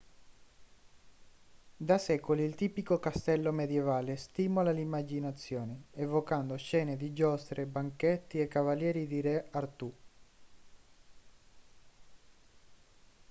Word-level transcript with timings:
da 1.77 1.99
secoli 1.99 2.41
il 2.41 2.55
tipico 2.55 2.97
castello 2.97 3.51
medievale 3.51 4.15
stimola 4.15 4.71
l'immaginazione 4.71 5.83
evocando 5.91 6.55
scene 6.55 6.97
di 6.97 7.13
giostre 7.13 7.67
banchetti 7.67 8.39
e 8.41 8.47
cavalieri 8.47 9.05
di 9.05 9.21
re 9.21 9.47
artù 9.51 9.93